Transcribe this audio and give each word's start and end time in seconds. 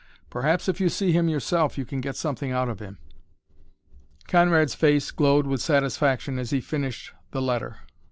Perhaps 0.31 0.67
if 0.67 0.81
you 0.81 0.89
see 0.89 1.11
him 1.11 1.29
yourself 1.29 1.77
you 1.77 1.85
can 1.85 2.01
get 2.01 2.15
something 2.15 2.51
out 2.51 2.69
of 2.69 2.79
him." 2.79 2.97
Conrad's 4.27 4.73
face 4.73 5.11
glowed 5.11 5.45
with 5.45 5.61
satisfaction 5.61 6.39
as 6.39 6.49
he 6.49 6.59
finished 6.59 7.13
the 7.29 7.39
letter. 7.39 7.77